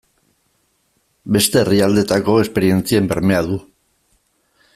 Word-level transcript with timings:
Beste 1.37 1.61
herrialdeetako 1.63 2.39
esperientzien 2.47 3.13
bermea 3.13 3.45
du. 3.51 3.61